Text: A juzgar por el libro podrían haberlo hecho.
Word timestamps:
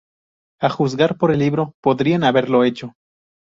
A 0.59 0.69
juzgar 0.71 1.15
por 1.19 1.29
el 1.31 1.37
libro 1.37 1.75
podrían 1.79 2.23
haberlo 2.23 2.63
hecho. 2.63 2.95